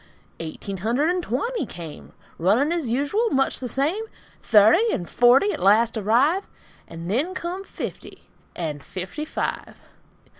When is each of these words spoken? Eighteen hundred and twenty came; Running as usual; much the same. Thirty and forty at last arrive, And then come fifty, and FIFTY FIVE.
Eighteen 0.39 0.77
hundred 0.77 1.11
and 1.11 1.21
twenty 1.21 1.63
came; 1.67 2.13
Running 2.39 2.71
as 2.71 2.89
usual; 2.91 3.29
much 3.29 3.59
the 3.59 3.67
same. 3.67 4.03
Thirty 4.41 4.91
and 4.91 5.07
forty 5.07 5.53
at 5.53 5.59
last 5.59 5.95
arrive, 5.95 6.47
And 6.87 7.07
then 7.07 7.35
come 7.35 7.63
fifty, 7.63 8.23
and 8.55 8.81
FIFTY 8.83 9.25
FIVE. 9.25 9.79